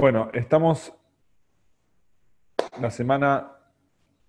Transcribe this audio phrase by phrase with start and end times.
[0.00, 0.94] Bueno, estamos
[2.80, 3.52] la semana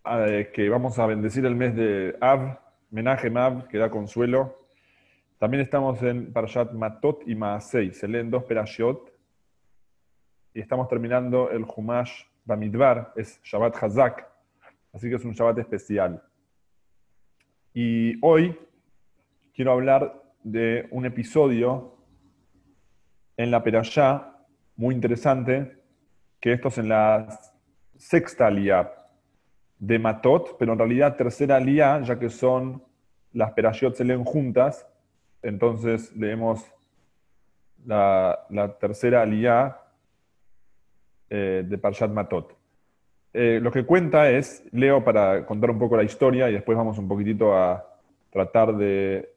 [0.03, 2.59] eh, que vamos a bendecir el mes de Av,
[2.89, 4.67] Menaje Mav, que da consuelo.
[5.39, 9.13] También estamos en Parashat Matot y Maasei, se leen dos Perashiot.
[10.53, 14.27] Y estamos terminando el Humash Bamidbar, es Shabbat Hazak,
[14.91, 16.21] así que es un Shabbat especial.
[17.73, 18.59] Y hoy
[19.55, 21.95] quiero hablar de un episodio
[23.37, 24.31] en la Perashá
[24.81, 25.77] muy interesante,
[26.39, 27.39] que esto es en la
[27.97, 28.91] sexta alía
[29.77, 32.83] de Matot, pero en realidad tercera alía, ya que son
[33.33, 34.87] las perashiot se leen juntas,
[35.43, 36.65] entonces leemos
[37.85, 38.39] la,
[38.79, 39.77] tercera alía
[41.29, 42.57] eh, de Parshat Matot.
[43.33, 46.97] Eh, lo que cuenta es, leo para contar un poco la historia y después vamos
[46.97, 47.87] un poquitito a
[48.31, 49.31] tratar de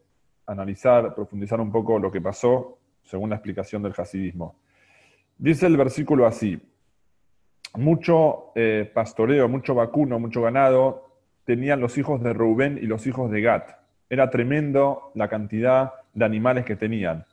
[0.46, 4.63] analizar, profundizar un poco lo que pasó según la explicación del hasidismo.
[5.38, 6.60] Dice el versículo así,
[7.76, 11.04] mucho eh, pastoreo, mucho vacuno, mucho ganado
[11.44, 13.70] tenían los hijos de Reubén y los hijos de Gat.
[14.08, 17.24] Era tremendo la cantidad de animales que tenían.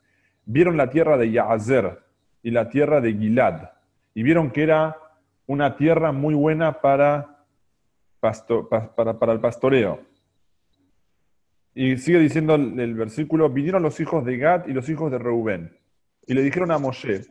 [0.46, 2.00] Vieron la tierra de Yaazer
[2.44, 3.70] y la tierra de Gilad
[4.14, 4.98] y vieron que era
[5.48, 7.46] una tierra muy buena para,
[8.20, 10.02] para, para el pastoreo.
[11.74, 15.20] Y sigue diciendo el, el, versículo, vinieron los hijos de Gad y los hijos de
[15.20, 15.78] Reubén.
[16.28, 17.22] Y le dijeron a Moshe,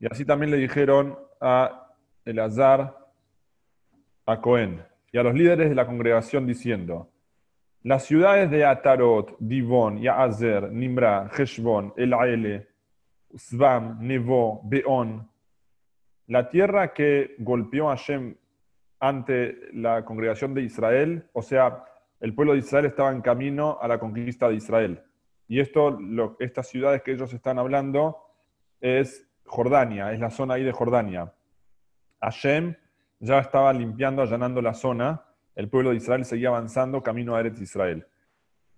[0.00, 1.88] y así también le dijeron a
[2.24, 2.96] Elazar,
[4.26, 7.10] a Cohen y a los líderes de la congregación diciendo,
[7.82, 12.66] las ciudades de Atarot, Divon, Yaazer, Nimra, Heshbon, El
[13.36, 15.30] Svam, Nevo, Beon,
[16.26, 18.34] la tierra que golpeó a Hashem
[18.98, 21.84] ante la congregación de Israel, o sea,
[22.18, 25.02] el pueblo de Israel estaba en camino a la conquista de Israel.
[25.46, 25.98] Y esto,
[26.40, 28.16] estas ciudades que ellos están hablando,
[28.80, 31.32] es Jordania, es la zona ahí de Jordania.
[32.20, 32.74] Hashem
[33.20, 37.60] ya estaba limpiando, allanando la zona, el pueblo de Israel seguía avanzando camino a Eretz
[37.60, 38.06] Israel.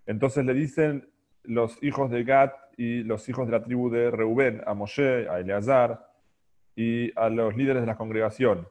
[0.07, 1.11] Entonces le dicen
[1.43, 5.41] los hijos de Gad y los hijos de la tribu de Reubén, a Moshe, a
[5.41, 6.09] Eleazar
[6.77, 8.69] y a los líderes de la congregación.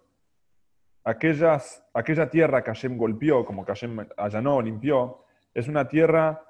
[1.03, 6.41] Aquellas, aquella tierra que Hashem golpeó, como que Hashem allanó, limpió, es una tierra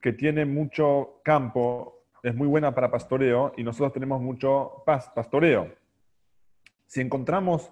[0.00, 5.70] que tiene mucho campo, es muy buena para pastoreo y nosotros tenemos mucho paz, pastoreo.
[6.86, 7.70] Si encontramos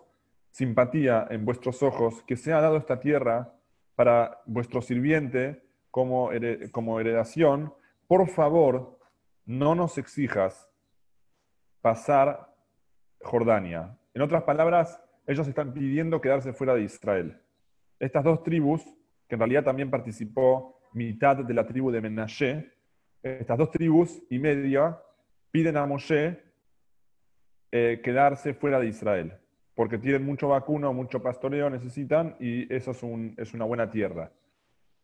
[0.51, 3.55] simpatía en vuestros ojos, que se ha dado esta tierra
[3.95, 6.31] para vuestro sirviente como,
[6.71, 7.73] como heredación,
[8.07, 8.99] por favor,
[9.47, 10.69] no nos exijas
[11.81, 12.55] pasar
[13.23, 13.97] Jordania.
[14.13, 17.41] En otras palabras, ellos están pidiendo quedarse fuera de Israel.
[17.99, 18.85] Estas dos tribus,
[19.27, 22.82] que en realidad también participó mitad de la tribu de Menashe,
[23.23, 24.99] estas dos tribus y media
[25.51, 26.43] piden a Moshe
[27.71, 29.33] eh, quedarse fuera de Israel,
[29.75, 34.33] porque tienen mucho vacuno, mucho pastoreo, necesitan, y eso es, una buena tierra.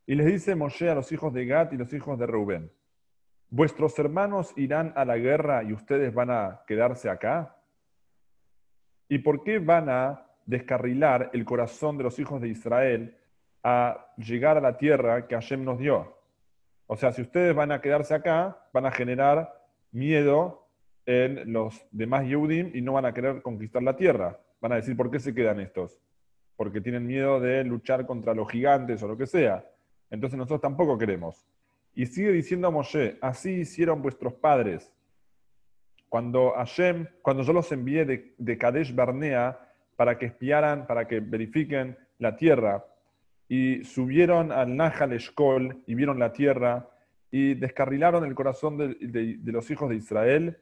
[0.07, 2.73] Y les dice Moshe a los hijos de Gad y los hijos de Reubén,
[3.51, 7.57] ¿vuestros hermanos irán a la guerra y ustedes van a quedarse acá?
[9.09, 13.17] ¿Y por qué van a descarrilar el corazón de los hijos de Israel
[13.63, 16.18] a llegar a la tierra que Hashem nos dio?
[16.91, 19.53] O sea, si ustedes van a quedarse acá, van a generar
[19.93, 20.67] miedo
[21.05, 24.41] en los demás Yehudim y no van a querer conquistar la tierra.
[24.61, 25.99] Van a decir, ¿por qué se quedan estos?
[26.57, 29.67] Porque tienen miedo de luchar contra los gigantes o lo que sea.
[30.11, 31.47] Entonces nosotros tampoco queremos.
[31.95, 34.91] Y sigue diciendo a Moshe, así hicieron vuestros padres.
[36.09, 39.59] Cuando Hashem, cuando yo los envié de, de Kadesh Barnea
[39.95, 42.83] para que espiaran, para que verifiquen la tierra,
[43.49, 46.89] y subieron al Nahal Eshkol y vieron la tierra
[47.31, 50.59] y descarrilaron el corazón de, los hijos de Israel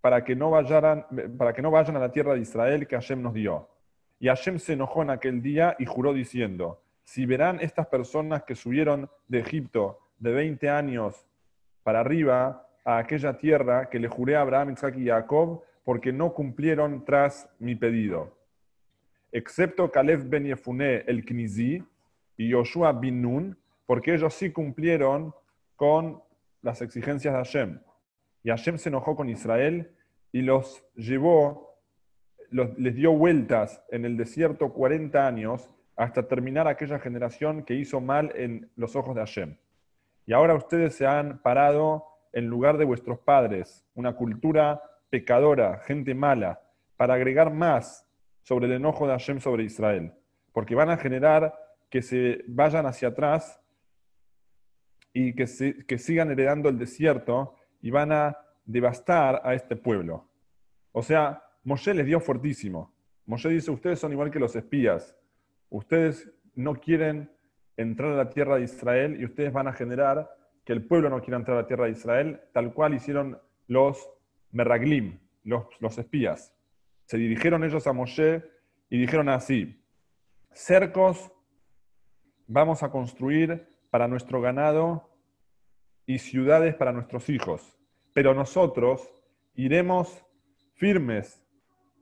[0.00, 1.06] para que, no vayan,
[1.36, 3.68] para que no vayan a la tierra de Israel que Hashem nos dio.
[4.18, 8.54] Y Hashem se enojó en aquel día y juró diciendo, si verán estas personas que
[8.54, 11.26] subieron de Egipto de 20 años
[11.82, 16.32] para arriba a aquella tierra que le juré a Abraham, Isaac y Jacob, porque no
[16.32, 18.36] cumplieron tras mi pedido.
[19.32, 21.82] Excepto Caleb ben Yefune el Knizi,
[22.36, 25.34] y Joshua bin Nun, porque ellos sí cumplieron
[25.76, 26.22] con
[26.62, 27.80] las exigencias de Hashem.
[28.42, 29.92] Y Hashem se enojó con Israel
[30.32, 31.78] y los llevó,
[32.50, 38.32] les dio vueltas en el desierto 40 años hasta terminar aquella generación que hizo mal
[38.34, 39.56] en los ojos de Hashem.
[40.26, 46.14] Y ahora ustedes se han parado en lugar de vuestros padres, una cultura pecadora, gente
[46.14, 46.60] mala,
[46.96, 48.06] para agregar más
[48.42, 50.12] sobre el enojo de Hashem sobre Israel.
[50.52, 51.54] Porque van a generar
[51.90, 53.60] que se vayan hacia atrás
[55.12, 55.46] y que,
[55.86, 60.28] que sigan heredando el desierto y van a devastar a este pueblo.
[60.92, 62.94] O sea, Moshe les dio fuertísimo.
[63.26, 65.16] Moshe dice, ustedes son igual que los espías.
[65.68, 67.30] Ustedes no quieren
[67.76, 70.30] entrar a la tierra de Israel y ustedes van a generar
[70.64, 74.10] que el pueblo no quiera entrar a la tierra de Israel, tal cual hicieron los
[74.52, 76.52] Meraglim, los, los espías.
[77.04, 78.42] Se dirigieron ellos a Moshe
[78.90, 79.82] y dijeron así,
[80.52, 81.30] cercos
[82.46, 85.10] vamos a construir para nuestro ganado
[86.06, 87.76] y ciudades para nuestros hijos,
[88.12, 89.10] pero nosotros
[89.54, 90.24] iremos
[90.74, 91.44] firmes,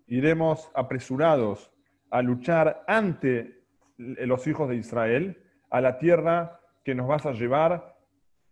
[0.07, 1.73] iremos apresurados
[2.11, 3.65] a luchar ante
[3.97, 7.97] los hijos de Israel a la tierra que nos vas a llevar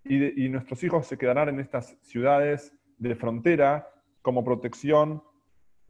[0.04, 3.88] y, nuestros hijos se quedarán en estas ciudades de frontera
[4.20, 5.22] como protección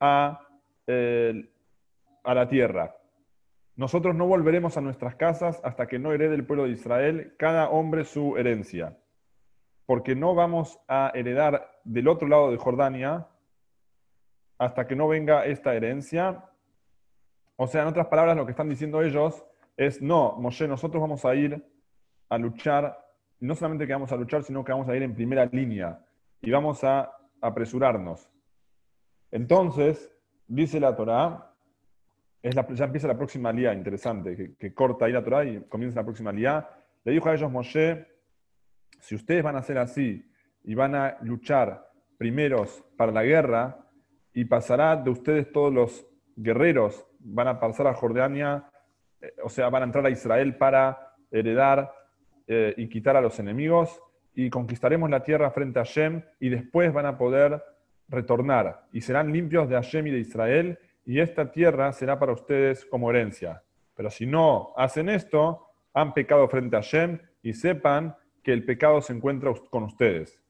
[0.01, 0.47] a,
[0.87, 2.95] a la tierra.
[3.75, 7.71] Nosotros no volveremos a nuestras casas hasta que no herede el pueblo de Israel cada
[7.71, 8.99] hombre su herencia,
[9.87, 13.29] porque no vamos a heredar del otro lado de Jordania
[14.59, 16.45] hasta que no venga esta herencia.
[17.57, 19.45] O sea, en otras palabras, lo que están diciendo ellos
[19.77, 21.65] es, no, Moshe, nosotros vamos a ir
[22.29, 22.99] a luchar,
[23.41, 25.99] no solamente que vamos a luchar, sino que vamos a ir en primera línea
[26.43, 27.11] y vamos a
[27.41, 28.31] apresurarnos.
[29.31, 30.13] Entonces,
[30.47, 31.52] dice la Torá,
[32.43, 36.01] es la, ya empieza la próxima lía interesante, que, corta ahí la Torah y comienza
[36.01, 36.69] la próxima lía.
[37.05, 38.07] Le dijo a ellos Moshe,
[39.01, 40.29] si ustedes van a hacer así
[40.65, 43.79] y van a luchar primeros para la guerra,
[44.35, 46.07] y pasará de ustedes todos los
[46.37, 48.65] guerreros, van a pasar a Jordania,
[49.21, 51.93] eh, o sea, van a entrar a Israel para heredar
[52.47, 54.01] eh, y quitar a los enemigos,
[54.35, 57.63] y conquistaremos la tierra frente a Hashem, y después van a poder
[58.09, 62.85] retornar, y serán limpios de Hashem y de Israel, y esta tierra será para ustedes
[62.85, 63.63] como herencia.
[63.95, 69.01] Pero si no hacen esto, han pecado frente a Hashem y sepan que el pecado
[69.01, 70.41] se encuentra con ustedes.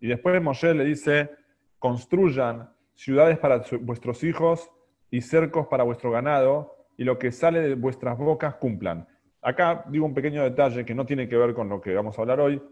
[0.00, 1.30] Y después Moshe le dice,
[1.78, 4.70] construyan ciudades para vuestros hijos
[5.10, 9.08] y cercos para vuestro ganado, y lo que sale de vuestras bocas cumplan.
[9.40, 12.22] Acá digo un pequeño detalle que no tiene que ver con lo que vamos a
[12.22, 12.62] hablar hoy,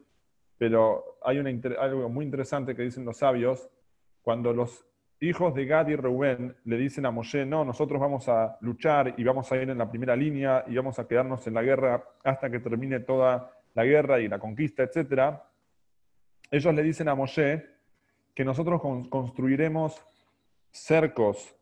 [0.58, 1.38] pero hay
[1.78, 3.70] algo muy interesante que dicen los sabios,
[4.20, 4.84] cuando los
[5.20, 9.24] hijos de Gad y Reuben le dicen a Moshe, no, nosotros vamos a luchar y
[9.24, 12.50] vamos a ir en la primera línea y vamos a quedarnos en la guerra hasta
[12.50, 15.36] que termine toda la guerra y la conquista, etc.
[16.50, 17.66] Ellos le dicen a Moshe
[18.34, 20.00] que nosotros construiremos
[20.70, 21.54] cercos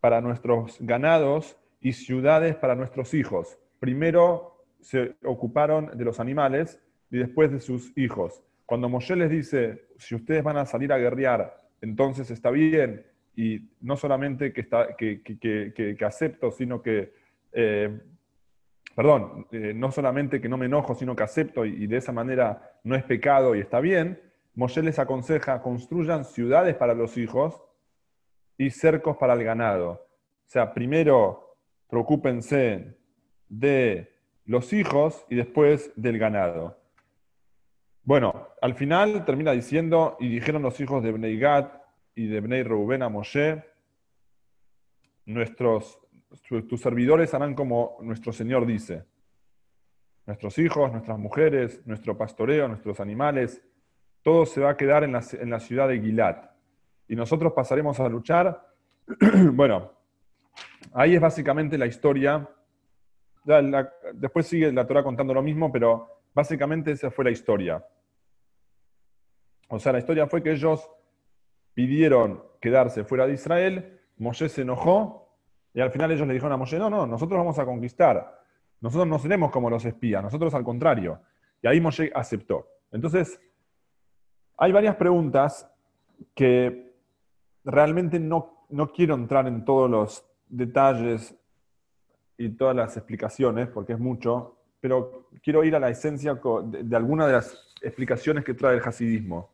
[0.00, 3.58] para nuestros ganados y ciudades para nuestros hijos.
[3.80, 6.78] Primero se ocuparon de los animales
[7.10, 8.42] y después de sus hijos.
[8.66, 13.06] Cuando Moshe les dice, si ustedes van a salir a guerrear entonces está bien.
[13.36, 14.88] Y no solamente que, está,
[16.06, 17.12] acepto, sino que,
[17.52, 18.00] eh,
[18.94, 22.78] perdón, eh, no solamente que no me enojo, sino que acepto y, de esa manera
[22.82, 24.20] no es pecado y está bien,
[24.54, 27.62] Moshe les aconseja, construyan ciudades para los hijos
[28.56, 29.90] y cercos para el ganado.
[29.90, 32.96] O sea, primero preocúpense
[33.48, 34.14] de
[34.46, 36.78] los hijos y después del ganado.
[38.06, 41.40] Bueno, al final termina diciendo, y dijeron los hijos de Bnei
[42.14, 43.64] y de Bnei Reuben a Moshe,
[45.24, 45.98] nuestros,
[46.68, 49.04] tus servidores harán como nuestro Señor dice.
[50.24, 53.60] Nuestros hijos, nuestras mujeres, nuestro pastoreo, nuestros animales,
[54.22, 56.50] todo se va a quedar en la, ciudad de Gilad.
[57.08, 58.68] Y nosotros pasaremos a luchar.
[59.52, 59.90] bueno,
[60.92, 62.48] ahí es básicamente la historia.
[64.14, 67.84] después sigue la Torah contando lo mismo, pero básicamente esa fue la historia.
[69.68, 70.90] O sea, la historia fue que ellos
[71.74, 75.36] pidieron quedarse fuera de Israel, Moshe se enojó
[75.74, 78.40] y al final ellos le dijeron a Moshe, no, no, nosotros vamos a conquistar,
[78.80, 81.20] nosotros no seremos como los espías, nosotros al contrario.
[81.62, 82.66] Y ahí Moshe aceptó.
[82.92, 83.40] Entonces,
[84.56, 85.70] hay varias preguntas
[86.34, 86.94] que
[87.64, 91.34] realmente no, no quiero entrar en todos los detalles
[92.38, 97.26] y todas las explicaciones, porque es mucho, pero quiero ir a la esencia de, alguna
[97.26, 99.50] de las explicaciones que trae el hasidismo.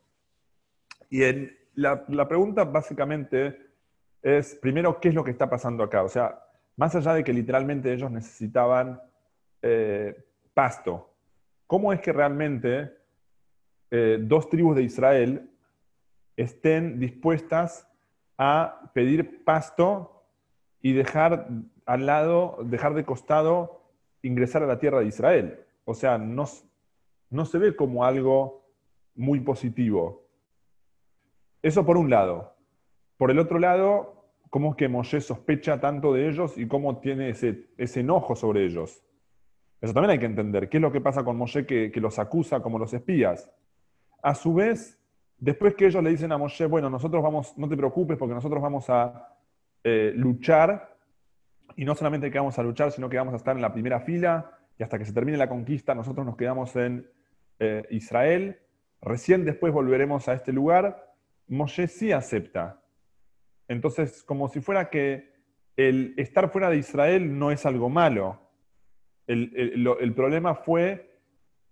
[1.12, 1.20] Y
[1.74, 3.54] la, pregunta básicamente
[4.22, 6.02] es, primero, ¿qué es lo que está pasando acá?
[6.04, 6.42] O sea,
[6.76, 8.98] más allá de que literalmente ellos necesitaban
[9.60, 10.16] eh,
[10.54, 11.14] pasto,
[11.66, 12.94] ¿cómo es que realmente
[13.90, 15.50] eh, dos tribus de Israel
[16.34, 17.86] estén dispuestas
[18.38, 20.24] a pedir pasto
[20.80, 21.46] y dejar
[21.84, 23.82] al lado, dejar de costado
[24.22, 25.60] ingresar a la tierra de Israel?
[25.84, 26.46] O sea, no,
[27.28, 28.64] no se ve como algo
[29.14, 30.21] muy positivo.
[31.62, 32.56] Eso por un lado.
[33.16, 37.30] Por el otro lado, cómo es que Moshe sospecha tanto de ellos y cómo tiene
[37.30, 39.02] ese, ese enojo sobre ellos.
[39.80, 40.68] Eso también hay que entender.
[40.68, 43.50] ¿Qué es lo que pasa con Moshe que, los acusa como los espías?
[44.22, 44.98] A su vez,
[45.38, 48.62] Después que ellos le dicen a Moshe, bueno, nosotros vamos, no te preocupes porque nosotros
[48.62, 49.36] vamos a
[49.82, 50.96] eh, luchar,
[51.74, 53.98] y no solamente que vamos a luchar, sino que vamos a estar en la primera
[53.98, 57.10] fila, y hasta que se termine la conquista nosotros nos quedamos en
[57.58, 58.60] eh, Israel,
[59.00, 61.11] recién después volveremos a este lugar,
[61.48, 62.82] Moshe sí acepta.
[63.68, 65.32] Entonces, como si fuera que
[65.76, 68.40] el estar fuera de Israel no es algo malo.
[69.26, 71.20] El, problema fue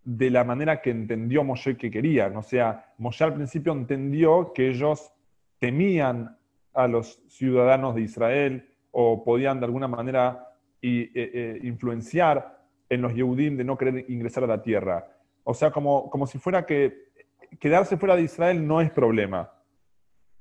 [0.03, 2.37] de la manera que entendió Moshe que querían.
[2.37, 5.13] O sea, Moshe al principio entendió que ellos
[5.59, 6.39] temían
[6.73, 10.49] a los ciudadanos de Israel o podían de alguna manera
[10.81, 15.07] eh, eh, influenciar en los Yehudim de no querer ingresar a la tierra.
[15.45, 17.11] O sea, como, como si fuera que
[17.59, 19.53] quedarse fuera de Israel no es problema.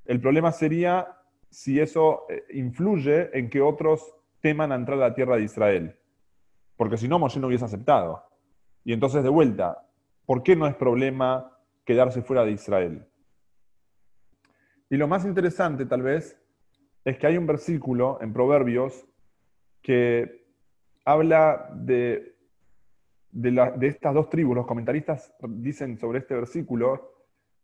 [0.09, 1.07] El problema sería
[1.51, 4.11] si eso eh, influye en que otros
[4.41, 5.95] teman a entrar a la tierra de Israel.
[6.75, 8.23] Porque si no, Moshe no hubiese aceptado.
[8.83, 9.87] Y entonces, de vuelta,
[10.25, 13.07] ¿por qué no es problema quedarse fuera de Israel?
[14.89, 16.41] Y lo más interesante, tal vez,
[17.05, 19.05] es que hay un versículo en Proverbios
[19.83, 20.43] que
[21.05, 22.35] habla de,
[23.29, 24.55] de, de estas dos tribus.
[24.55, 27.18] Los comentaristas dicen sobre este versículo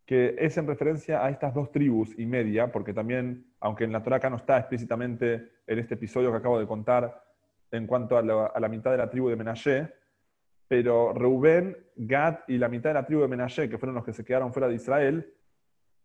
[0.05, 4.03] que es en referencia a estas dos tribus y media, porque también, aunque en la
[4.03, 7.23] Torah acá no está explícitamente en este episodio que acabo de contar
[7.71, 9.91] en cuanto a la, mitad de la tribu de Menashe,
[10.67, 14.13] pero Reubén, Gad y la mitad de la tribu de Menashe, que fueron los que
[14.13, 15.33] se quedaron fuera de Israel,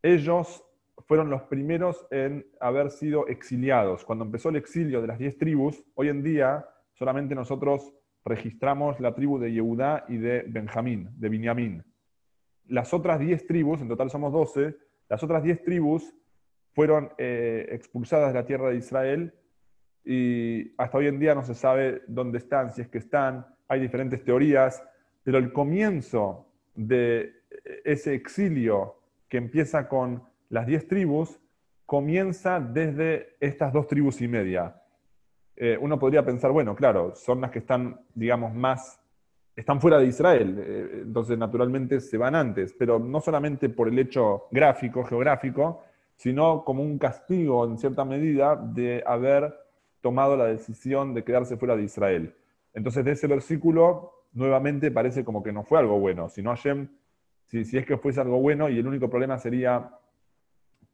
[0.02, 0.64] ellos
[1.06, 4.04] fueron los primeros en haber sido exiliados.
[4.04, 7.92] Cuando empezó el exilio de las diez tribus, hoy en día solamente nosotros
[8.24, 11.89] registramos la tribu de Yehudá y de Benjamín, de Binyamin
[12.70, 14.76] las otras 10 tribus, en total somos 12,
[15.08, 16.14] las otras 10 tribus
[16.72, 19.34] fueron eh, expulsadas de la tierra de Israel
[20.04, 23.80] y hasta hoy en día no se sabe dónde están, si es que están, hay
[23.80, 24.82] diferentes teorías,
[25.22, 27.34] pero el comienzo de
[27.84, 28.96] ese exilio
[29.28, 31.40] que empieza con las 10 tribus
[31.86, 34.80] comienza desde estas dos tribus y media.
[35.56, 38.99] Eh, uno podría pensar, bueno, claro, son las que están, digamos, más
[39.60, 43.98] están fuera de Israel, eh, entonces naturalmente se van antes, pero no solamente por el
[43.98, 45.84] hecho gráfico, geográfico,
[46.16, 49.54] sino como un castigo en cierta medida de haber
[50.00, 52.34] tomado la decisión de quedarse fuera de Israel.
[52.72, 56.88] Entonces de ese versículo nuevamente parece como que no fue algo bueno, sino Hashem,
[57.46, 59.90] si, si es que fuese algo bueno y el único problema sería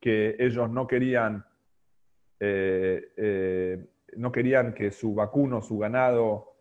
[0.01, 1.45] que ellos no querían,
[2.41, 6.56] eh, eh, no querían que su vacuno, su ganado,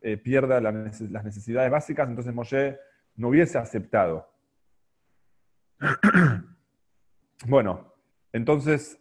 [0.00, 2.78] eh, pierda las necesidades básicas, entonces Moshe
[3.16, 4.30] no hubiese aceptado.
[7.46, 7.94] bueno,
[8.32, 8.98] entonces,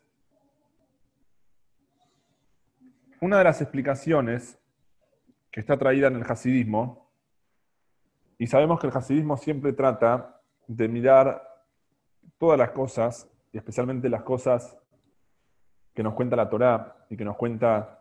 [3.22, 4.60] una de las explicaciones
[5.51, 7.10] que está traída en el hasidismo,
[8.38, 11.44] y sabemos que el hasidismo siempre trata de mirar
[12.38, 14.77] todas las cosas, y especialmente las cosas
[15.94, 17.99] que nos cuenta la Torá y que nos cuenta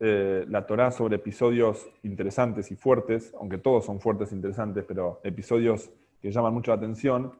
[0.00, 5.20] eh, la Torá sobre episodios interesantes y fuertes, aunque todos son fuertes e interesantes, pero
[5.24, 5.90] episodios
[6.22, 7.32] que llaman mucho la atención,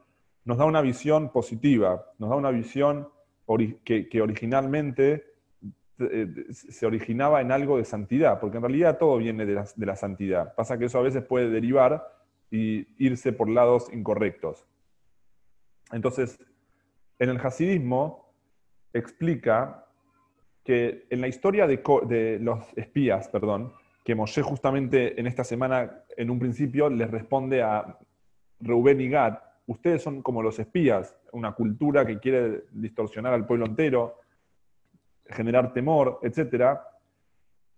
[0.43, 3.07] nos da una visión positiva, nos da una visión
[3.83, 5.25] que, originalmente
[5.99, 10.53] eh, se originaba en algo de santidad, porque en realidad todo viene de la, santidad.
[10.55, 12.07] Pasa que eso a veces puede derivar
[12.51, 14.65] y irse por lados incorrectos.
[15.91, 16.39] Entonces,
[17.17, 18.33] en el hasidismo
[18.93, 19.85] explica
[20.69, 23.73] que en la historia de, los espías, perdón,
[24.05, 27.97] que Moshe justamente en esta semana, en un principio, les responde a
[28.59, 33.65] Reuben y Gad, ustedes son como los espías, una cultura que quiere distorsionar al pueblo
[33.65, 34.19] entero,
[35.25, 36.77] generar temor, etc.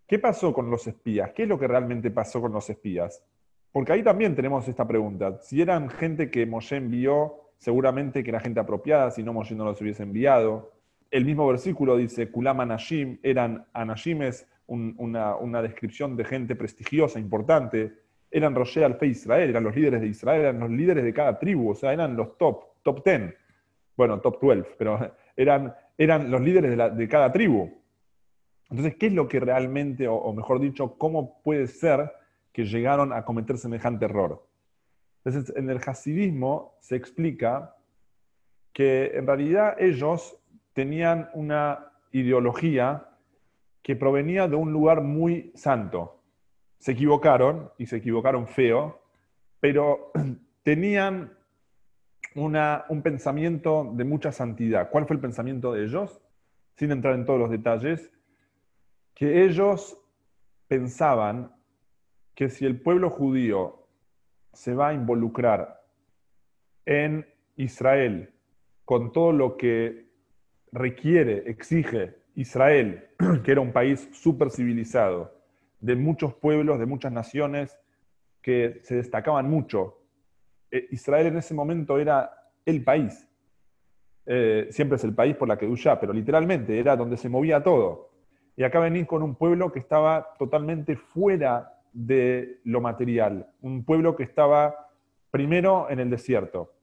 [0.05, 1.31] ¿Qué pasó con los espías?
[1.31, 3.23] ¿Qué es lo que realmente pasó con los espías?
[3.71, 5.39] Porque ahí también tenemos esta pregunta.
[5.39, 9.63] Si eran gente que Moshe envió, seguramente que era gente apropiada, si no Moshe no
[9.63, 10.80] los hubiese enviado
[11.11, 17.93] el mismo versículo dice, Kulam Anashim, eran Anashimes, una, descripción de gente prestigiosa, importante,
[18.31, 21.71] eran Roger Alfe Israel, eran los líderes de Israel, eran los líderes de cada tribu,
[21.71, 23.35] o sea, eran los top, top 10,
[23.97, 27.69] bueno, top 12, pero eran, eran los líderes de, cada tribu.
[28.69, 32.09] Entonces, ¿qué es lo que realmente, o, mejor dicho, cómo puede ser
[32.53, 34.47] que llegaron a cometer semejante error?
[35.25, 37.75] Entonces, en el hasidismo se explica
[38.71, 40.40] que en realidad ellos
[40.73, 43.09] tenían una ideología
[43.81, 46.21] que provenía de un lugar muy santo.
[46.77, 49.01] Se equivocaron, y se equivocaron feo,
[49.59, 50.11] pero
[50.63, 51.33] tenían
[52.35, 54.89] un pensamiento de mucha santidad.
[54.89, 56.21] ¿Cuál fue el pensamiento de ellos?
[56.75, 58.11] Sin entrar en todos los detalles,
[59.13, 59.97] que ellos
[60.67, 61.53] pensaban
[62.33, 63.87] que si el pueblo judío
[64.53, 65.83] se va a involucrar
[66.85, 68.33] en Israel,
[68.85, 70.10] con todo lo que
[70.71, 73.09] requiere, exige Israel,
[73.43, 75.33] que era un país súper civilizado,
[75.79, 77.77] de muchos pueblos, de muchas naciones
[78.41, 79.97] que se destacaban mucho.
[80.69, 82.31] Eh, Israel en ese momento era
[82.65, 83.27] el país.
[84.25, 87.63] Eh, siempre es el país por la que duya, pero literalmente era donde se movía
[87.63, 88.11] todo.
[88.55, 94.15] Y acá venís con un pueblo que estaba totalmente fuera de lo material, un pueblo
[94.15, 94.89] que estaba
[95.29, 96.73] primero en el desierto.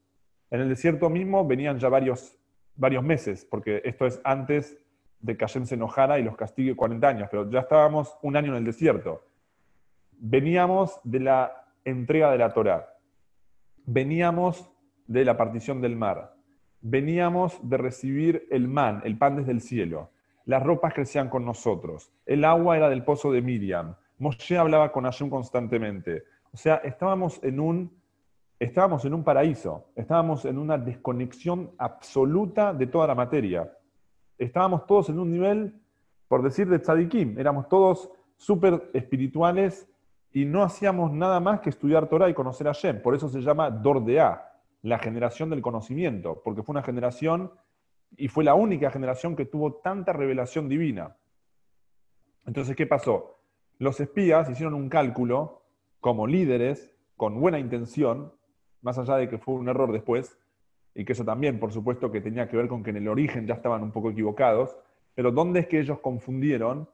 [0.50, 2.38] En el desierto mismo venían ya varios,
[2.78, 4.78] varios meses, porque esto es antes
[5.20, 8.52] de que Hashem se enojara y los castigue 40 años, pero ya estábamos un año
[8.52, 9.25] en el desierto.
[10.12, 12.94] Veníamos de la entrega de la Torá,
[13.85, 14.70] veníamos
[15.06, 16.35] de la partición del mar,
[16.80, 20.11] veníamos de recibir el man, el pan desde el cielo,
[20.44, 25.04] las ropas crecían con nosotros, el agua era del pozo de Miriam, Moshe hablaba con
[25.04, 26.25] Hashem constantemente.
[26.52, 27.98] O sea, estábamos en un
[28.59, 33.73] estábamos en un paraíso, estábamos en una desconexión absoluta de toda la materia
[34.38, 35.81] estábamos todos en un nivel,
[36.29, 37.38] por decir, de tzadikim.
[37.38, 39.88] Éramos todos súper espirituales
[40.33, 43.03] y no hacíamos nada más que estudiar Torah y conocer a Shem.
[43.03, 44.45] Por eso se llama Dordea,
[44.83, 47.53] la generación del conocimiento, porque fue una generación
[48.17, 51.17] y fue la única generación que tuvo tanta revelación divina.
[52.47, 53.41] Entonces, ¿qué pasó?
[53.79, 55.65] Los espías hicieron un cálculo
[56.00, 58.33] como líderes, con buena intención,
[58.82, 60.38] más allá de que fue un error después,
[60.94, 63.47] y que eso también, por supuesto, que tenía que ver con que en el origen
[63.47, 64.76] ya estaban un poco equivocados,
[65.14, 66.88] pero ¿dónde es que ellos confundieron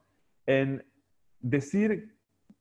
[0.45, 0.83] en
[1.39, 2.15] decir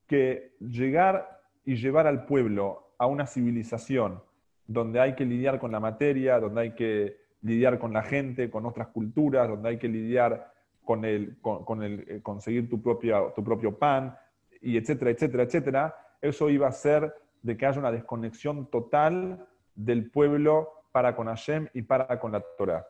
[0.07, 4.23] que llegar y llevar al pueblo a una civilización
[4.67, 8.65] donde hay que lidiar con la materia, donde hay que lidiar con la gente, con
[8.67, 10.53] otras culturas, donde hay que lidiar
[10.85, 14.17] con el, con, el eh, conseguir tu, propia, tu propio pan,
[14.61, 17.15] y etcétera, etcétera, etcétera, eso iba a ser
[17.45, 22.43] de que haya una desconexión total del pueblo para con Hashem y para con la
[22.57, 22.87] Torah.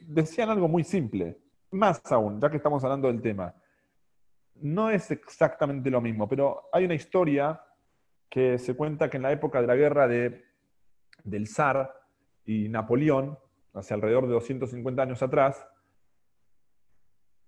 [0.00, 1.38] Decían algo muy simple,
[1.70, 3.54] más aún, ya que estamos hablando del tema.
[4.54, 7.62] No es exactamente lo mismo, pero hay una historia
[8.30, 10.42] que se cuenta que en la época de la guerra de,
[11.22, 11.92] del zar
[12.46, 13.38] y Napoleón,
[13.74, 15.66] hace alrededor de 250 años atrás,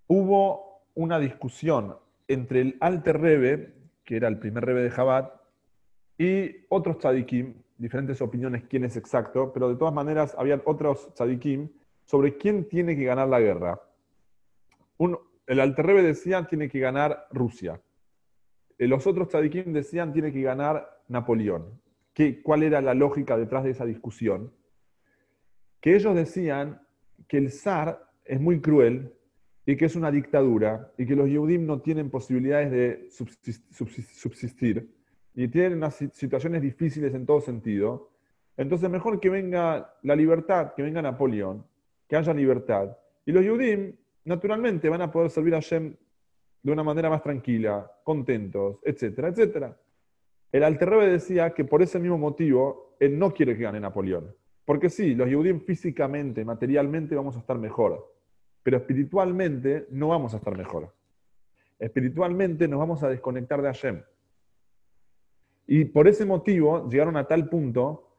[0.05, 3.73] hubo una discusión entre el Alter Rebbe,
[4.05, 5.42] que era el primer Rebbe de Jabat,
[6.17, 11.69] y otros tzadikim, diferentes opiniones quién es exacto, pero de todas maneras había otros tzadikim
[12.03, 13.81] sobre quién tiene que ganar la guerra.
[15.47, 17.81] el Alterrebe decía tiene que ganar Rusia.
[18.77, 21.81] Eh, los otros tzadikim decían tiene que ganar Napoleón.
[22.13, 24.53] ¿Qué, ¿Cuál era la lógica detrás de esa discusión?
[25.81, 26.81] Que ellos decían
[27.27, 29.13] que el zar es muy cruel
[29.65, 35.02] y que es una dictadura y que los Yehudim no tienen posibilidades de subsistir
[35.35, 38.11] y tienen unas situaciones difíciles en todo sentido,
[38.55, 41.65] entonces mejor que venga la libertad, que venga Napoleón,
[42.07, 42.95] que haya libertad.
[43.25, 45.95] Y los Yudim, naturalmente, van a poder servir a Shem
[46.61, 49.77] de una manera más tranquila, contentos, etcétera, etcétera.
[50.51, 54.35] El Alterrebe decía que por ese mismo motivo, él no quiere que gane Napoleón.
[54.65, 58.13] Porque sí, los Yudim físicamente, materialmente vamos a estar mejor,
[58.61, 60.93] pero espiritualmente no vamos a estar mejor.
[61.79, 64.03] Espiritualmente nos vamos a desconectar de Hashem.
[65.67, 68.09] Y por ese motivo llegaron a tal punto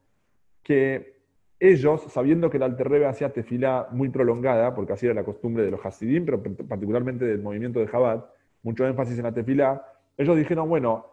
[0.62, 1.14] que
[1.60, 5.70] ellos, sabiendo que el Alterrebe hacía tefilá muy prolongada, porque así era la costumbre de
[5.70, 8.24] los Hasidim, pero particularmente del movimiento de Jabat,
[8.62, 9.84] mucho énfasis en la tefilá,
[10.16, 11.06] ellos dijeron, bueno,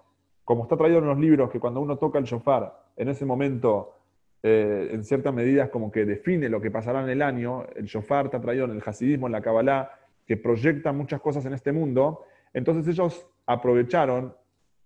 [0.44, 3.96] como está traído en los libros que cuando uno toca el shofar, en ese momento,
[4.44, 8.26] eh, en ciertas medidas como que define lo que pasará en el año, el shofar
[8.26, 9.92] está traído en el hasidismo, en la Kabbalah,
[10.26, 14.34] que proyecta muchas cosas en este mundo, entonces ellos aprovecharon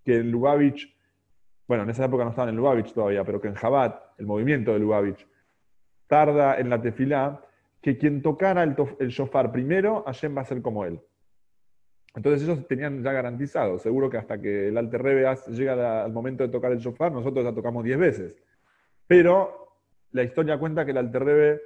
[0.04, 0.95] que el Lubavitch
[1.68, 4.74] bueno, en esa época no estaban en Lubavitch todavía, pero que en Jabat, el movimiento
[4.74, 5.28] de Lubavitch,
[6.08, 7.42] tarda en la tefilá,
[7.82, 8.76] que quien tocara el,
[9.10, 11.00] shofar primero, Hashem va a ser como él.
[12.16, 16.44] Entonces ellos tenían ya garantizado, seguro que hasta que el Alter Rebbe llega al momento
[16.44, 18.36] de tocar el shofar, nosotros ya tocamos 10 veces.
[19.08, 19.78] Pero
[20.12, 21.62] la historia cuenta que el Alter Rebbe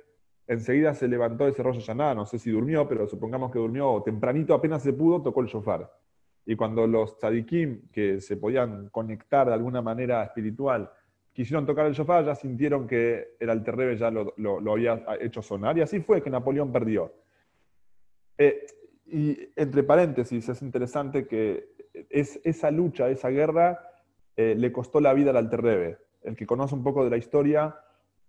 [0.47, 4.01] enseguida se levantó de ese rollo Yaná, no sé si durmió, pero supongamos que durmió
[4.03, 5.91] tempranito, apenas se pudo, tocó el shofar.
[6.49, 10.89] Y cuando los tzadikim, que se podían conectar de alguna manera espiritual,
[11.31, 15.77] quisieron tocar el shofar, ya sintieron que el Alterrebe ya lo, había hecho sonar.
[15.77, 17.13] Y así fue que Napoleón perdió.
[18.35, 18.65] Eh,
[19.05, 21.69] y entre paréntesis, es interesante que
[22.09, 23.88] es, esa lucha, esa guerra,
[24.35, 25.99] eh, le costó la vida al Alterrebe.
[26.23, 27.79] El que conoce un poco de la historia,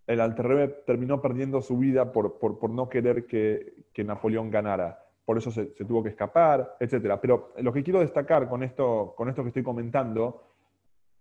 [0.06, 5.38] el Alterrebe terminó perdiendo su vida por, por, no querer que, que Napoleón ganara por
[5.38, 7.16] eso se, tuvo que escapar, etc.
[7.22, 10.42] Pero lo que quiero destacar con esto, con esto que estoy comentando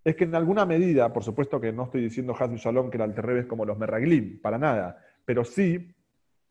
[0.04, 3.04] es que en alguna medida, por supuesto que no estoy diciendo Hasbi Shalom que el
[3.04, 5.94] Alter como los Merraglim, para nada, pero sí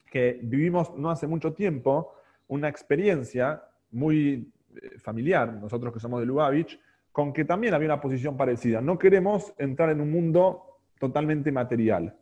[0.09, 2.14] que vivimos no hace mucho tiempo
[2.47, 6.79] una experiencia muy eh, familiar, nosotros que somos de Lubavitch,
[7.11, 8.81] con que también había una posición parecida.
[8.81, 12.16] No queremos entrar en un mundo totalmente material.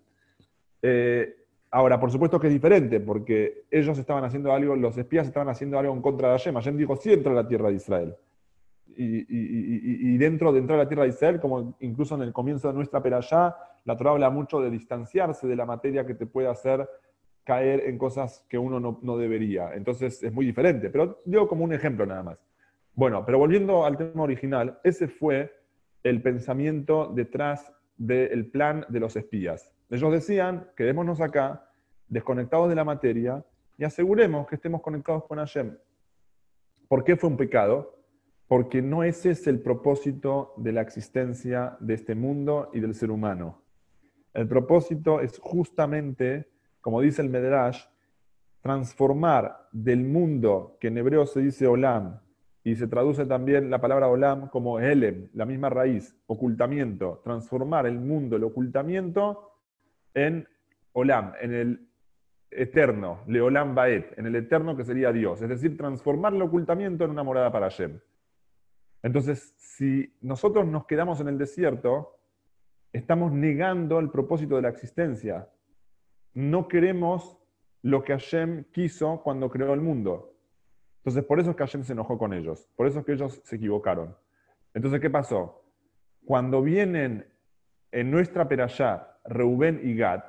[0.81, 5.49] Eh, ahora, por supuesto que es diferente, porque ellos estaban haciendo algo, los espías estaban
[5.49, 6.55] haciendo algo en contra de Hashem.
[6.55, 8.17] Hashem dijo, sí entra a la tierra de Israel.
[8.99, 12.75] Y, dentro de entrar a la tierra de Israel, como incluso en el comienzo de
[12.75, 16.89] nuestra perashá, la Torah habla mucho de distanciarse de la materia que te puede hacer
[17.45, 19.75] caer en cosas que uno no, no debería.
[19.75, 22.39] Entonces es muy diferente, pero digo como un ejemplo nada más.
[22.95, 25.53] Bueno, pero volviendo al tema original, ese fue
[26.03, 29.76] el pensamiento detrás del plan de los espías.
[29.91, 31.71] Ellos decían, quedémonos acá,
[32.09, 33.45] desconectados de la materia,
[33.79, 35.77] y aseguremos que estemos conectados con Hashem.
[36.89, 37.95] ¿Por qué fue un pecado?
[38.49, 43.11] Porque no ese es el propósito de la existencia de este mundo y del ser
[43.11, 43.63] humano.
[44.33, 46.49] El propósito es justamente,
[46.81, 47.85] como dice el Medrash,
[48.61, 52.21] transformar del mundo que en hebreo se dice olam
[52.65, 58.01] y se traduce también la palabra olam como elem, la misma raíz, ocultamiento, transformar el
[58.01, 59.56] mundo, el ocultamiento,
[60.17, 60.49] en
[60.93, 61.89] olam, en el
[62.51, 67.11] eterno, leolam baet, en el eterno que sería Dios, es decir, transformar el ocultamiento en
[67.11, 68.01] una morada para Hashem.
[69.03, 72.19] Entonces, si nosotros nos quedamos en el desierto,
[72.93, 75.49] estamos negando el propósito de la existencia.
[76.33, 77.39] No queremos
[77.83, 80.35] lo que Hashem quiso cuando creó el mundo.
[80.99, 82.69] Entonces, por eso es que Hashem se enojó con ellos.
[82.75, 84.17] Por eso es que ellos se equivocaron.
[84.73, 85.63] Entonces, ¿qué pasó?
[86.25, 87.29] Cuando vienen
[87.93, 90.23] en nuestra perashá, Reubén y Gad,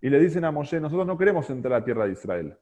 [0.00, 2.56] y le dicen a Moshe, nosotros no queremos entrar a la tierra de Israel.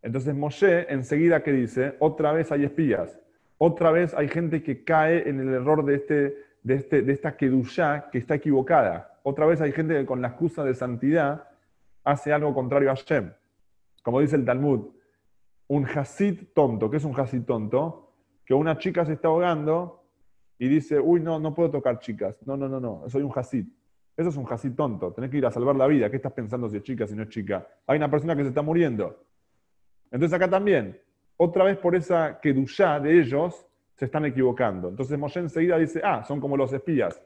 [0.00, 3.18] Entonces Moshe enseguida que dice, otra vez hay espías,
[3.58, 7.36] otra vez hay gente que cae en el error de, este, de, este, de esta
[7.36, 9.18] kedushá que está equivocada.
[9.22, 11.48] Otra vez hay gente que con la excusa de santidad
[12.04, 13.32] hace algo contrario a Hashem.
[14.02, 14.88] Como dice el Talmud,
[15.66, 16.90] un Hasid tonto.
[16.90, 18.14] ¿Qué es un Hasid tonto?
[18.46, 20.04] Que una chica se está ahogando
[20.58, 22.36] y dice, uy, no, no puedo tocar chicas.
[22.46, 23.66] No, no, no, no, soy un Hasid.
[24.18, 25.12] Eso es un Hasid tonto.
[25.12, 26.10] Tenés que ir a salvar la vida.
[26.10, 27.64] ¿Qué estás pensando si es chica, si no es chica?
[27.86, 29.24] Hay una persona que se está muriendo.
[30.10, 31.00] Entonces acá también,
[31.36, 34.88] otra vez por esa kedushá de ellos, se están equivocando.
[34.88, 37.22] Entonces Moshe enseguida dice, ah, son como los espías.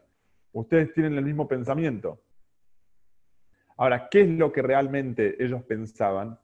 [0.53, 2.21] Ustedes tienen el mismo pensamiento.
[3.79, 6.39] Ahora, ¿qué es lo que realmente ellos pensaban?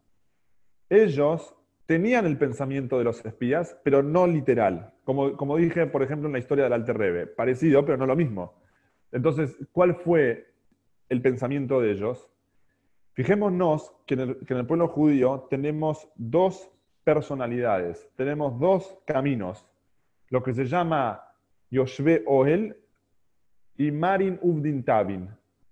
[0.88, 4.94] Ellos tenían el pensamiento de los espías, pero no literal.
[5.04, 7.26] Como, como dije, por ejemplo, en la historia del Alter Rebbe.
[7.26, 8.54] Parecido, pero no lo mismo.
[9.12, 10.52] Entonces, ¿cuál fue
[11.08, 12.28] el pensamiento de ellos?
[13.14, 16.70] Fijémonos que en el, pueblo judío tenemos dos
[17.04, 19.66] personalidades, tenemos dos caminos.
[20.28, 21.24] Lo que se llama
[21.70, 22.76] Yoshve Oel
[23.76, 25.28] y Marin Uvdin Tabin.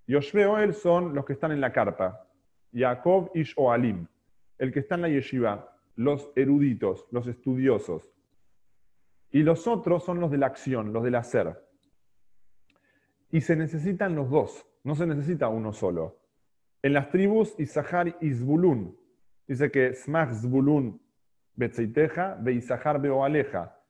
[0.07, 2.27] Yoshve Oel son los que están en la carpa.
[2.73, 4.07] Yaakov Ish Oalim,
[4.59, 8.13] el que está en la yeshiva los eruditos, los estudiosos.
[9.31, 11.66] Y los otros son los de la acción, los del hacer.
[13.31, 16.19] Y se necesitan los dos, no se necesita uno solo.
[16.83, 18.97] En las tribus Isahar y Zbulun,
[19.47, 21.01] dice que Smach Zbulun
[21.55, 23.81] Betzeiteja, Be Isahar Beoaleja.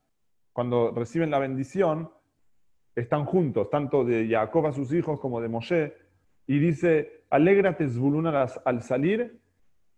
[0.53, 2.11] Cuando reciben la bendición,
[2.95, 5.95] están juntos, tanto de Jacob a sus hijos como de Moshe,
[6.47, 9.41] y dice, alégrate Zbulun al salir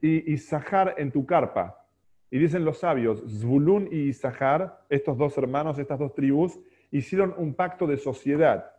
[0.00, 1.86] y Isahar en tu carpa.
[2.30, 6.58] Y dicen los sabios, Zvulun y Isahar, estos dos hermanos, estas dos tribus,
[6.90, 8.70] hicieron un pacto de sociedad.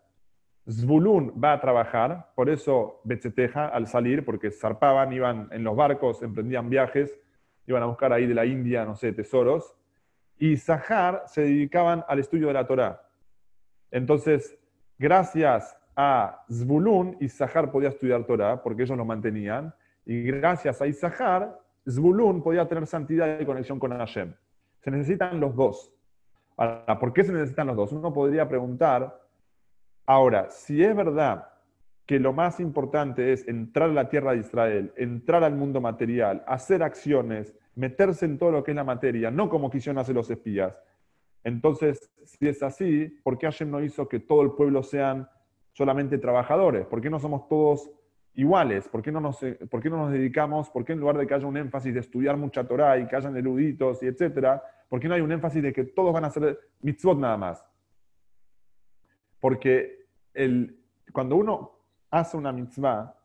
[0.70, 6.22] Zvulun va a trabajar, por eso Betzeteja al salir, porque zarpaban, iban en los barcos,
[6.22, 7.20] emprendían viajes,
[7.66, 9.76] iban a buscar ahí de la India, no sé, tesoros.
[10.38, 13.02] Y Sahar se dedicaban al estudio de la Torá.
[13.92, 14.58] Entonces,
[14.98, 19.74] gracias a Zvulun, Isahar podía estudiar Torá, porque ellos lo mantenían.
[20.06, 24.34] Y gracias a Isahar, Zvulun podía tener santidad y conexión con Hashem.
[24.80, 25.94] Se necesitan los dos.
[26.56, 27.92] Ahora, ¿por qué se necesitan los dos?
[27.92, 29.20] Uno podría preguntar,
[30.10, 31.48] ahora, si es verdad
[32.06, 36.44] que lo más importante es entrar a la tierra de Israel, entrar al mundo material,
[36.48, 40.30] hacer acciones, meterse en todo lo que es la materia, no como quisieron hacer los
[40.32, 40.76] espías.
[41.44, 45.30] Entonces, si es así, ¿por qué Hashem no hizo que todo el pueblo sean
[45.74, 46.88] solamente trabajadores?
[46.88, 47.92] ¿Por qué no somos todos
[48.40, 48.88] iguales.
[48.88, 51.28] ¿Por qué, no nos, eh, ¿Por qué no nos dedicamos, por qué en lugar de
[51.28, 55.00] que haya un énfasis de estudiar mucha Torah y que hayan eruditos y etcétera, por
[55.00, 57.66] qué no hay un énfasis de que todos van a hacer mitzvot nada más?
[59.40, 59.99] Porque
[60.34, 60.80] el,
[61.12, 61.72] cuando uno
[62.12, 63.16] hace una mitzvah,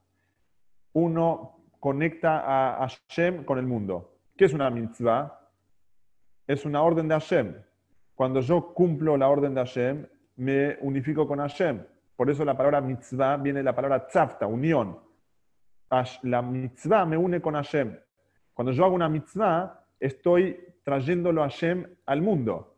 [0.93, 4.19] uno conecta a Hashem con el mundo.
[4.37, 5.41] ¿Qué es una mitzvah?
[6.47, 7.55] Es una orden de Hashem.
[8.15, 11.85] Cuando yo cumplo la orden de Hashem, me unifico con Hashem.
[12.17, 14.99] Por eso la palabra mitzvah viene de la palabra tzafta, unión.
[16.23, 17.99] La mitzvah me une con Hashem.
[18.53, 22.77] Cuando yo hago una mitzvah, estoy trayéndolo a Hashem al mundo.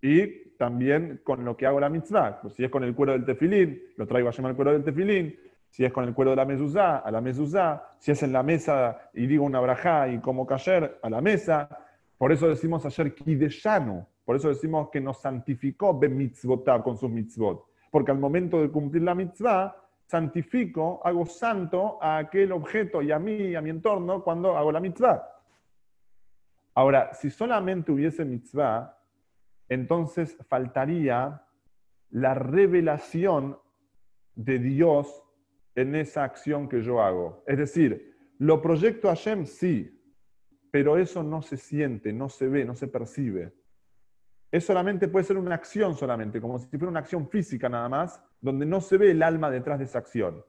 [0.00, 2.40] Y también con lo que hago la mitzvah.
[2.40, 4.84] Pues si es con el cuero del tefilín, lo traigo a Hashem al cuero del
[4.84, 5.36] tefilín.
[5.70, 7.88] Si es con el cuero de la mezuzá, a la mezuzá.
[7.98, 11.68] Si es en la mesa y digo una brajá y como cayer, a la mesa.
[12.16, 14.06] Por eso decimos ayer kideshanu.
[14.24, 17.66] Por eso decimos que nos santificó ben mitzvotá con sus mitzvot.
[17.90, 23.18] Porque al momento de cumplir la mitzvah, santifico, hago santo a aquel objeto y a
[23.18, 25.28] mí y a mi entorno cuando hago la mitzvah.
[26.74, 28.98] Ahora, si solamente hubiese mitzvah,
[29.68, 31.46] entonces faltaría
[32.10, 33.58] la revelación
[34.34, 35.22] de Dios
[35.74, 37.42] en esa acción que yo hago.
[37.46, 40.00] Es decir, lo proyecto a Hashem, sí,
[40.70, 43.54] pero eso no se siente, no se ve, no se percibe.
[44.50, 48.22] Es solamente, puede ser una acción solamente, como si fuera una acción física nada más,
[48.40, 50.44] donde no se ve el alma detrás de esa acción.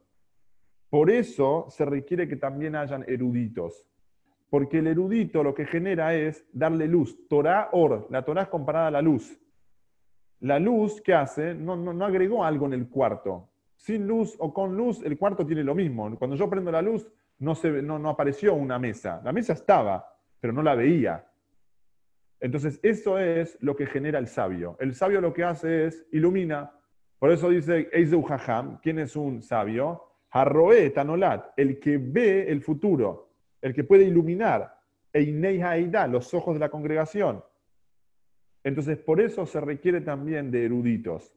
[0.89, 3.87] Por eso se requiere que también hayan eruditos.
[4.49, 7.27] Porque el erudito lo que genera es darle luz.
[7.27, 8.07] Torah or.
[8.09, 9.39] La Torah es comparada a la luz.
[10.39, 11.55] La luz, ¿qué hace?
[11.55, 13.49] No, agregó algo en el cuarto.
[13.75, 16.17] Sin luz o con luz, el cuarto tiene lo mismo.
[16.17, 17.07] Cuando yo prendo la luz,
[17.39, 19.21] no apareció una mesa.
[19.23, 20.07] La mesa estaba,
[20.39, 21.25] pero no la veía.
[22.39, 24.77] Entonces, eso es lo que genera el sabio.
[24.79, 26.71] El sabio lo que hace es ilumina.
[27.17, 30.03] Por eso dice Eizeu Haham, ¿quién es un sabio?
[30.31, 33.24] Harroe Tanolat, el que ve el futuro,
[33.65, 34.77] el que puede iluminar.
[35.11, 37.43] Einei Haida, los ojos de la congregación.
[38.63, 41.33] Entonces, por eso se requiere también de eruditos.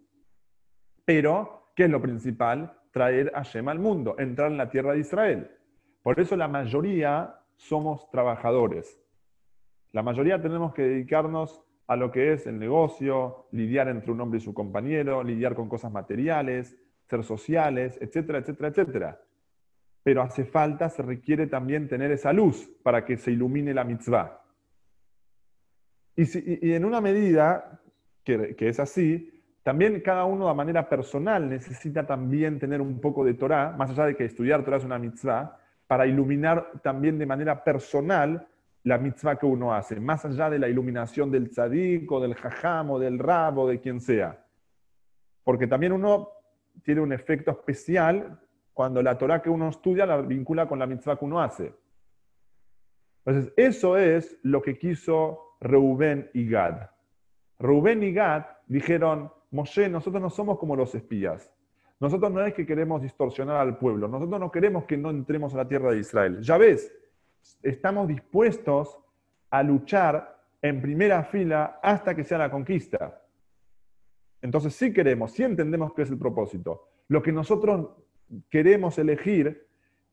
[1.07, 2.79] Pero, ¿qué es lo principal?
[2.93, 5.51] Traer a Shem al mundo, entrar en la tierra de Israel.
[6.03, 9.01] Por eso la mayoría somos trabajadores.
[9.93, 14.37] La mayoría tenemos que dedicarnos a lo que es el negocio, lidiar entre un hombre
[14.37, 16.77] y su compañero, lidiar con cosas materiales,
[17.09, 19.21] ser sociales, etcétera, etcétera, etcétera.
[20.03, 24.43] Pero hace falta, se requiere también tener esa luz para que se ilumine la mitzvah.
[26.17, 27.81] Y, en una medida
[28.25, 33.35] que, es así, también cada uno de manera personal necesita también tener un poco de
[33.35, 37.63] Torah, más allá de que estudiar Torah es una mitzvah, para iluminar también de manera
[37.63, 38.49] personal
[38.83, 42.91] la mitzvah que uno hace, más allá de la iluminación del tzadik o del jajam
[42.91, 44.45] o del rabo, de quien sea.
[45.45, 46.31] Porque también uno
[46.83, 48.41] tiene un efecto especial
[48.79, 51.75] cuando la Torah que uno estudia la vincula con la mitzvah que uno hace.
[53.25, 56.89] Entonces, eso es lo que quiso Reubén y Gad.
[57.59, 61.53] Reubén y Gad dijeron, Moshe, nosotros no somos como los espías.
[61.99, 65.57] Nosotros no es que queremos distorsionar al pueblo, nosotros no queremos que no entremos a
[65.57, 66.41] la tierra de Israel.
[66.41, 66.97] Ya ves,
[67.65, 68.97] estamos dispuestos
[69.51, 73.25] a luchar en primera fila hasta que sea la conquista.
[74.41, 76.91] Entonces sí queremos, sí entendemos que es el propósito.
[77.09, 77.89] Lo que nosotros
[78.51, 79.67] queremos elegir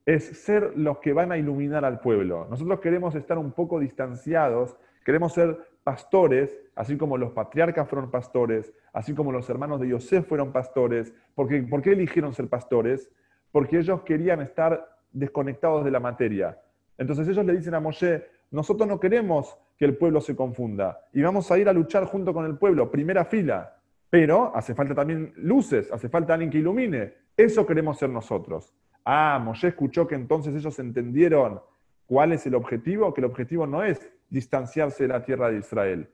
[0.05, 2.47] es ser los que van a iluminar al pueblo.
[2.49, 8.73] Nosotros queremos estar un poco distanciados, queremos ser pastores, así como los patriarcas fueron pastores,
[8.93, 11.13] así como los hermanos de Yosef fueron pastores.
[11.33, 13.11] Porque, ¿Por qué eligieron ser pastores?
[13.51, 16.59] Porque ellos querían estar desconectados de la materia.
[16.97, 21.21] Entonces ellos le dicen a Moshe, nosotros no queremos que el pueblo se confunda y
[21.21, 23.77] vamos a ir a luchar junto con el pueblo, primera fila,
[24.09, 27.24] pero hace falta también luces, hace falta alguien que ilumine.
[27.37, 28.73] Eso queremos ser nosotros.
[29.03, 31.61] Ah, Moshe escuchó que entonces ellos entendieron
[32.05, 36.09] cuál es el objetivo, que el objetivo no es distanciarse de la tierra de Israel.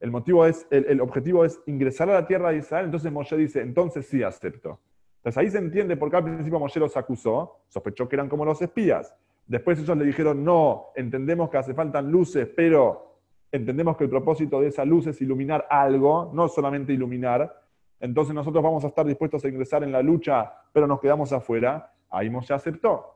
[0.00, 3.62] El, motivo es, el, objetivo es ingresar a la tierra de Israel, entonces Moshe dice,
[3.62, 4.80] entonces sí acepto.
[5.16, 8.44] Entonces ahí se entiende por qué al principio Moshe los acusó, sospechó que eran como
[8.44, 9.14] los espías.
[9.46, 14.60] Después ellos le dijeron, no, entendemos que hace falta luces, pero entendemos que el propósito
[14.60, 17.63] de esa luz es iluminar algo, no solamente iluminar.
[18.04, 21.90] Entonces nosotros vamos a estar dispuestos a ingresar en la lucha, pero nos quedamos afuera.
[22.10, 23.14] Ahí Moshe aceptó.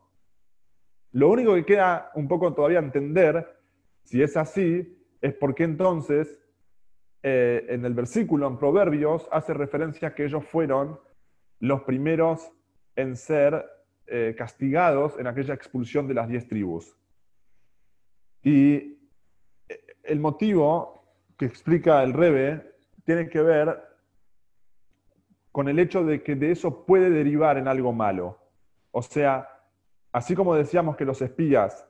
[1.12, 3.55] Lo único que queda un poco todavía entender,
[4.03, 6.40] si es así, es porque entonces
[7.22, 10.98] eh, en el versículo, en Proverbios, hace referencia a que ellos fueron
[11.61, 12.51] los primeros
[12.96, 13.66] en ser
[14.07, 16.96] eh, castigados en aquella expulsión de las diez tribus.
[18.42, 18.98] Y
[19.68, 21.05] eh, el motivo
[21.37, 22.72] que explica el Rebe
[23.05, 23.88] tiene que ver
[25.52, 28.38] con el hecho de que de eso puede derivar en algo malo.
[28.90, 29.48] O sea,
[30.12, 31.87] así como decíamos que los espías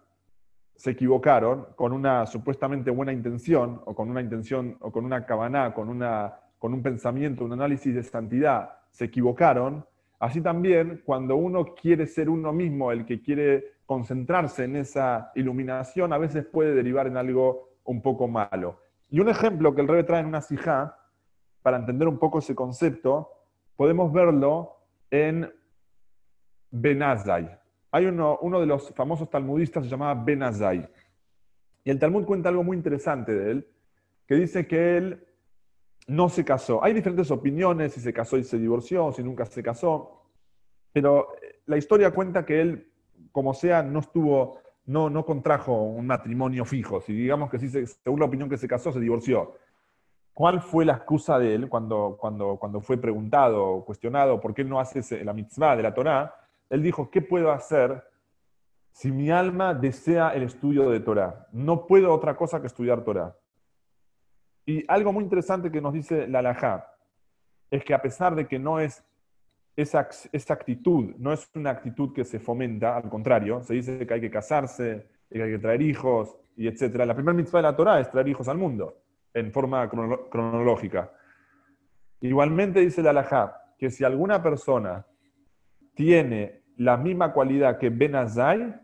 [0.75, 5.75] se equivocaron con una supuestamente buena intención, o con una intención, o con una cabana,
[5.75, 9.85] con, una, con un pensamiento, un análisis de santidad, se equivocaron,
[10.19, 16.13] Así también, cuando uno quiere ser uno mismo, el que quiere concentrarse en esa iluminación,
[16.13, 18.81] a veces puede derivar en algo un poco malo.
[19.11, 20.99] Y un ejemplo que el rey trae en una sijá
[21.63, 23.31] para entender un poco ese concepto,
[23.79, 24.77] podemos verlo
[25.09, 25.49] en
[26.73, 27.57] Benazai.
[27.93, 30.91] Hay uno, uno de los famosos talmudistas se llamaba Benazai.
[31.85, 33.69] Y el Talmud cuenta algo muy interesante de él,
[34.27, 35.25] que dice que él
[36.09, 36.83] no se casó.
[36.83, 40.25] Hay diferentes opiniones, si se casó y se divorció, si nunca se casó,
[40.93, 41.29] pero
[41.67, 42.91] la historia cuenta que él,
[43.31, 47.01] como sea, no estuvo, no, no contrajo un matrimonio fijo.
[47.01, 49.55] Si digamos que sí, según la opinión que se casó, se divorció.
[50.39, 54.79] ¿Cuál fue la excusa de él cuando, cuando, cuando fue preguntado, cuestionado por qué no
[54.79, 56.33] hace la mitzvah de la Torá?
[56.71, 58.05] Él dijo, ¿qué puedo hacer
[58.93, 61.49] si mi alma desea el estudio de Torá?
[61.51, 63.37] No puedo otra cosa que estudiar Torá.
[64.65, 66.89] Y algo muy interesante que nos dice la Alajá
[67.69, 69.05] es que a pesar de que no es
[69.75, 74.15] esa, esa, actitud, no es una actitud que se fomenta, al contrario, se dice que
[74.15, 76.95] hay que casarse, que hay que traer hijos, y etc.
[77.07, 79.03] La primera mitzvah de la Torá es traer hijos al mundo,
[79.35, 81.13] en forma cronológica.
[82.21, 85.07] Igualmente dice la Alajá que si alguna persona
[85.95, 88.75] tiene la misma cualidad que Benazai,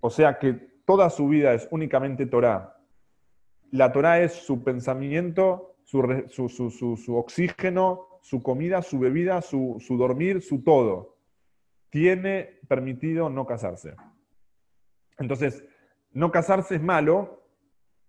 [0.00, 0.52] o sea que
[0.84, 2.76] toda su vida es únicamente Torah,
[3.70, 10.62] la Torah es su pensamiento, su, oxígeno, su comida, su bebida, su, su dormir, su
[10.62, 11.18] todo,
[11.90, 13.94] tiene permitido no casarse.
[15.18, 15.64] Entonces,
[16.12, 17.47] no casarse es malo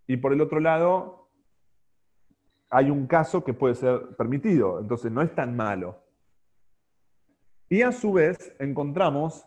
[0.09, 1.29] y por el otro lado
[2.71, 6.03] hay un caso que puede ser permitido, entonces no es tan malo.
[7.69, 9.45] Y a su vez encontramos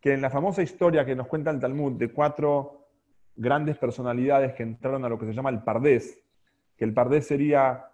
[0.00, 2.88] que en la famosa historia que nos cuenta el Talmud de cuatro
[3.36, 6.20] grandes personalidades que entraron a lo que se llama el Pardés,
[6.76, 7.86] que el Pardés sería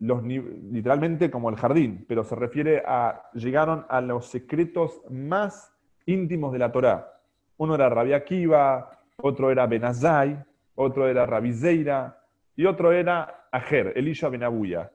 [0.00, 5.72] los, literalmente como el jardín, pero se refiere a, llegaron a los secretos más
[6.04, 7.20] íntimos de la Torá.
[7.56, 12.22] Uno era Rabbi Akiva, otro era Benazai, otro era Rabbi Zeira,
[12.54, 14.92] y otro era Ajer, Elisha Benabuya.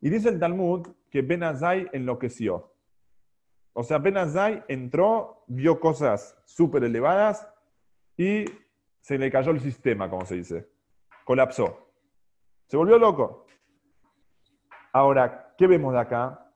[0.00, 2.72] Y dice el Talmud que Benazai enloqueció.
[3.74, 7.48] O sea, apenas Zay entró, vio cosas súper elevadas
[8.16, 8.44] y
[9.00, 10.68] se le cayó el sistema, como se dice.
[11.24, 11.88] Colapsó.
[12.66, 13.46] Se volvió loco.
[14.92, 16.52] Ahora, ¿qué vemos de acá?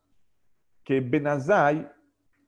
[0.85, 1.90] Que Benazai,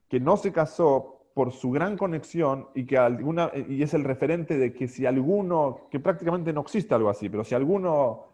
[0.09, 4.59] que no se casó por su gran conexión y que alguna, y es el referente
[4.59, 8.25] de que si alguno, que prácticamente no existe algo así, pero si alguno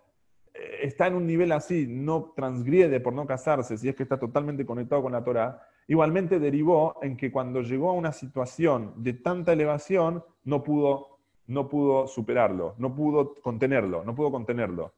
[0.55, 4.19] eh, está en un nivel así, no transgrede por no casarse, si es que está
[4.19, 9.13] totalmente conectado con la Torah, igualmente derivó en que cuando llegó a una situación de
[9.13, 14.95] tanta elevación, no pudo, no pudo superarlo, no pudo contenerlo, no pudo contenerlo.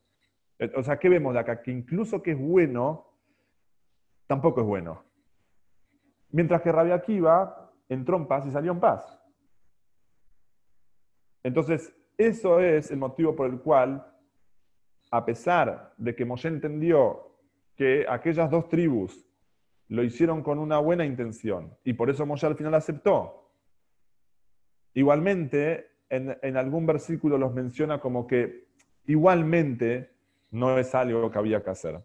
[0.61, 1.61] Eh, o sea, ¿qué vemos de acá?
[1.61, 3.05] Que incluso que es bueno,
[4.29, 5.03] tampoco es bueno.
[6.31, 9.21] Mientras que Rabia Akiva entró en paz y salió en paz.
[11.43, 14.05] Entonces, eso es el motivo por el cual,
[15.11, 17.37] a pesar de que Moshe entendió
[17.77, 19.27] que aquellas dos tribus
[19.89, 23.53] lo hicieron con una buena intención y por eso Moshe al final aceptó.
[24.95, 28.69] Igualmente, en, algún versículo los menciona como que
[29.07, 30.11] igualmente
[30.51, 32.01] no es algo que había que hacer.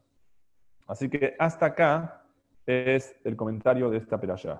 [0.87, 2.23] Así que hasta acá
[2.65, 4.59] es el comentario de esta peralla.